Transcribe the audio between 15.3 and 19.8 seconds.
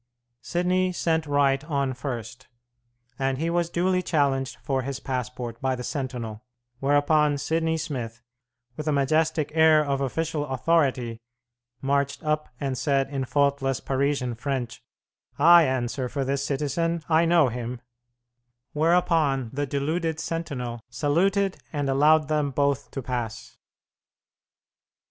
"I answer for this citizen, I know him"; whereupon the